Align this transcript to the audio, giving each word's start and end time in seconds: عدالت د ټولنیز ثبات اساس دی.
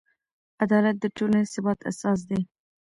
عدالت 0.63 0.95
د 0.99 1.05
ټولنیز 1.15 1.47
ثبات 1.55 1.79
اساس 1.89 2.19
دی. 2.29 2.39